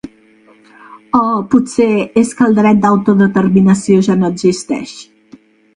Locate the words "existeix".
4.35-4.99